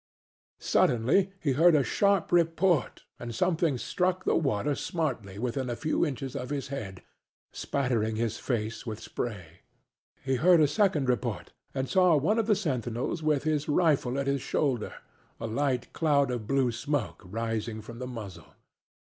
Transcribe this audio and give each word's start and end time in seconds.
Suddenly 0.57 1.31
he 1.39 1.51
heard 1.51 1.75
a 1.75 1.83
sharp 1.83 2.31
report 2.31 3.03
and 3.19 3.35
something 3.35 3.77
struck 3.77 4.23
the 4.25 4.35
water 4.35 4.73
smartly 4.73 5.37
within 5.37 5.69
a 5.69 5.75
few 5.75 6.03
inches 6.03 6.35
of 6.35 6.49
his 6.49 6.69
head, 6.69 7.03
spattering 7.53 8.15
his 8.15 8.39
face 8.39 8.83
with 8.83 8.99
spray. 8.99 9.59
He 10.23 10.37
heard 10.37 10.59
a 10.59 10.67
second 10.67 11.07
report, 11.07 11.53
and 11.75 11.87
saw 11.87 12.15
one 12.17 12.39
of 12.39 12.47
the 12.47 12.55
sentinels 12.55 13.21
with 13.21 13.43
his 13.43 13.69
rifle 13.69 14.17
at 14.17 14.25
his 14.25 14.41
shoulder, 14.41 14.95
a 15.39 15.45
light 15.45 15.93
cloud 15.93 16.31
of 16.31 16.47
blue 16.47 16.71
smoke 16.71 17.21
rising 17.23 17.79
from 17.79 17.99
the 17.99 18.07
muzzle. 18.07 18.55